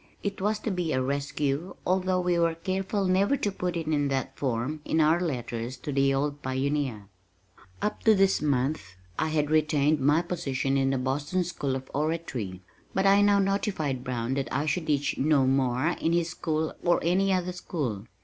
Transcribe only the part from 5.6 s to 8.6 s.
to the old pioneer. Up to this